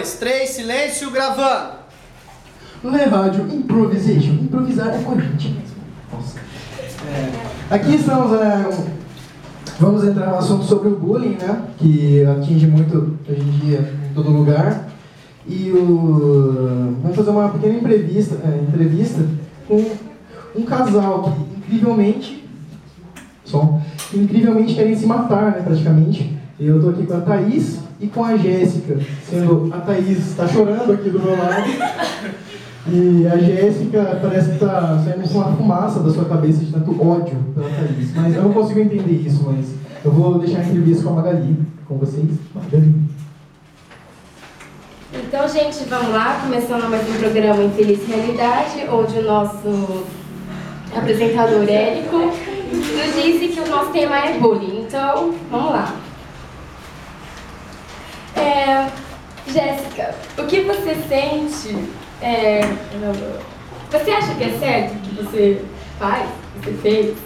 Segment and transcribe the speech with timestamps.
[0.00, 1.74] dois, três, silêncio, gravando.
[2.82, 4.32] Lê Rádio Improvisation.
[4.32, 5.76] Improvisar é com a gente mesmo.
[6.10, 6.38] Nossa.
[7.06, 8.70] É, aqui estamos, é,
[9.78, 11.64] vamos entrar no assunto sobre o bullying, né?
[11.76, 14.88] Que atinge muito hoje em dia em todo lugar.
[15.46, 19.22] E o, vamos fazer uma pequena entrevista, é, entrevista
[19.68, 19.84] com
[20.56, 22.48] um casal que incrivelmente,
[24.10, 26.38] que incrivelmente querem se matar, né, praticamente.
[26.58, 28.98] Eu estou aqui com a Thaís e com a Jéssica,
[29.28, 31.70] sendo a Thaís está chorando aqui do meu lado.
[32.88, 36.90] E a Jéssica parece que está saindo com uma fumaça da sua cabeça de tanto
[37.06, 38.14] ódio pela Thaís.
[38.16, 41.58] Mas eu não consigo entender isso, mas eu vou deixar a entrevista com a Magali,
[41.86, 42.30] com vocês.
[42.54, 42.94] Magali.
[45.12, 50.04] Então, gente, vamos lá, começando mais um programa Infeliz Realidade, onde o nosso
[50.96, 54.84] apresentador Érico nos disse que o nosso tema é bullying.
[54.86, 55.96] Então, vamos lá.
[58.36, 58.88] É,
[59.52, 61.88] Jéssica, o que você sente?
[62.22, 62.60] É,
[63.90, 65.64] você acha que é certo o que você
[65.98, 66.28] faz,
[66.62, 67.16] que você fez?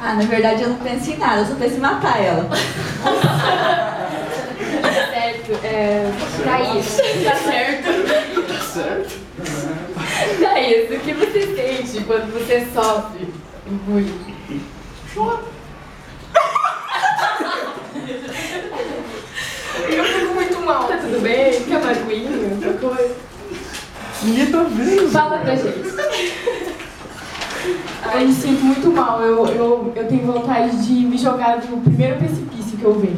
[0.00, 2.48] Ah, na verdade eu não penso em nada, eu só penso em matar ela.
[5.12, 6.10] certo, é,
[6.44, 7.88] Thaís, tá certo?
[8.46, 9.18] Tá certo?
[10.40, 13.32] Thaís, o que você sente quando você sofre
[13.66, 14.36] bullying?
[19.90, 20.84] Eu fico muito mal.
[20.84, 21.64] Tá tudo bem?
[21.64, 23.16] Quer uma aguinha, outra coisa?
[25.10, 25.10] Tá.
[25.10, 25.78] Fala pra gente.
[28.14, 29.20] Eu me sinto muito mal.
[29.20, 33.16] Eu, eu, eu tenho vontade de me jogar no primeiro precipício que eu ver.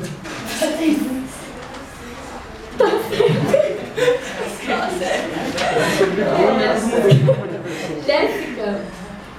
[8.07, 8.81] Jéssica,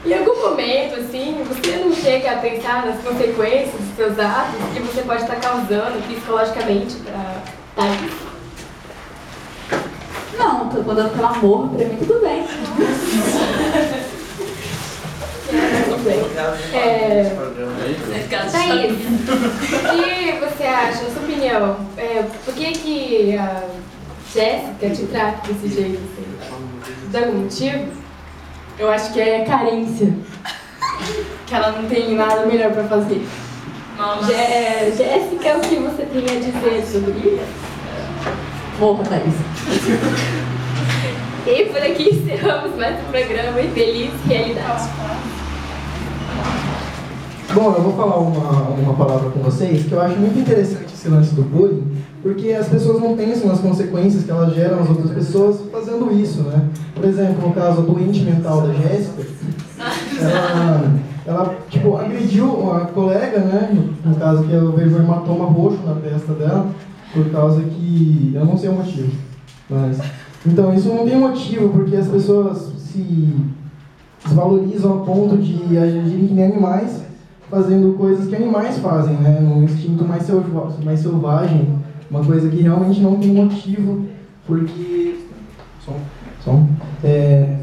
[0.05, 4.79] em algum momento, assim, você não chega a pensar nas consequências dos seus atos que
[4.79, 7.41] você pode estar causando psicologicamente pra
[7.75, 8.30] Thaís?
[10.41, 12.43] Não, tô mandando pelo amor, pra mim tudo bem.
[16.73, 17.35] É,
[18.51, 23.63] Thaís, o que você acha, sua opinião, é, por que que a
[24.33, 27.11] Jéssica te trata desse jeito, assim?
[27.11, 27.87] Tem algum motivo?
[28.79, 30.13] Eu acho que é carência.
[31.45, 33.27] Que ela não tem nada melhor pra fazer.
[34.25, 37.70] Jé- Jéssica, o que você tem a dizer sobre isso?
[38.81, 39.35] Thaís.
[41.45, 44.89] E por aqui encerramos mais um programa Infeliz Realidade.
[47.53, 51.09] Bom, eu vou falar uma, uma palavra com vocês que eu acho muito interessante esse
[51.09, 51.83] lance do bullying,
[52.23, 56.41] porque as pessoas não pensam nas consequências que elas geram às outras pessoas fazendo isso,
[56.43, 56.67] né?
[56.95, 59.23] Por exemplo, no caso doente mental da Jéssica,
[60.19, 60.91] ela,
[61.25, 63.69] ela tipo, agrediu a colega, né?
[63.73, 66.67] No, no caso que eu vejo um hematoma roxo na testa dela,
[67.13, 68.31] por causa que.
[68.33, 69.11] eu não sei o motivo.
[69.69, 69.99] Mas.
[70.45, 73.35] Então, isso não tem motivo, porque as pessoas se
[74.25, 77.03] desvalorizam a ponto de agirem que nem animais,
[77.49, 79.39] fazendo coisas que animais fazem, né?
[79.41, 81.69] Um instinto mais, selva- mais selvagem,
[82.09, 84.05] uma coisa que realmente não tem motivo,
[84.45, 85.19] porque.
[85.85, 85.95] Som,
[86.43, 86.67] som.
[87.03, 87.57] É,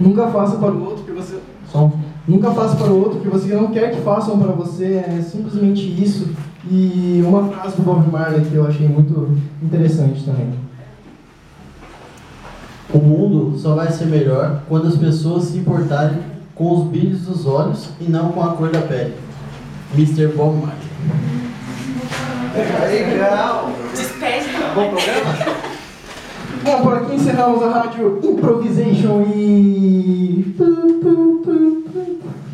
[0.00, 1.38] nunca faça para o outro que você.
[1.70, 1.92] Som.
[2.26, 5.82] Nunca faça para o outro que você não quer que façam para você, é simplesmente
[6.02, 6.28] isso.
[6.68, 10.52] E uma frase do Bob Marley que eu achei muito interessante também.
[12.92, 16.18] O mundo só vai ser melhor quando as pessoas se importarem
[16.54, 19.14] com os brilhos dos olhos e não com a cor da pele.
[19.94, 20.28] Mr.
[20.28, 20.86] Bob Marley.
[22.90, 23.70] Legal.
[23.94, 24.46] Despede.
[24.74, 25.66] Bom programa?
[26.64, 30.56] Bom, por aqui encerramos a rádio Improvisation e.
[31.96, 32.42] 嗯